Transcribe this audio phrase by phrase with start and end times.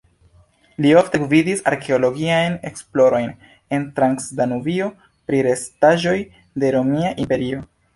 [0.85, 3.31] Li ofte gvidis arkeologiajn esplorojn
[3.79, 4.93] en Transdanubio
[5.29, 6.21] pri restaĵoj
[6.65, 7.67] de Romia Imperio.